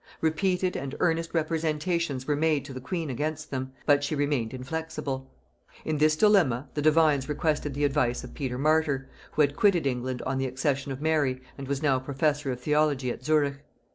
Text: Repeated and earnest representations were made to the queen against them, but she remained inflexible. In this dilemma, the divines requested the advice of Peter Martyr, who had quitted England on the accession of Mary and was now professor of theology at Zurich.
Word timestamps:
Repeated 0.19 0.75
and 0.75 0.95
earnest 0.99 1.31
representations 1.31 2.25
were 2.25 2.35
made 2.35 2.65
to 2.65 2.73
the 2.73 2.81
queen 2.81 3.11
against 3.11 3.51
them, 3.51 3.71
but 3.85 4.03
she 4.03 4.15
remained 4.15 4.51
inflexible. 4.51 5.29
In 5.85 5.99
this 5.99 6.15
dilemma, 6.15 6.69
the 6.73 6.81
divines 6.81 7.29
requested 7.29 7.75
the 7.75 7.83
advice 7.83 8.23
of 8.23 8.33
Peter 8.33 8.57
Martyr, 8.57 9.07
who 9.33 9.43
had 9.43 9.55
quitted 9.55 9.85
England 9.85 10.23
on 10.23 10.39
the 10.39 10.47
accession 10.47 10.91
of 10.91 11.03
Mary 11.03 11.39
and 11.55 11.67
was 11.67 11.83
now 11.83 11.99
professor 11.99 12.51
of 12.51 12.59
theology 12.59 13.11
at 13.11 13.23
Zurich. 13.23 13.57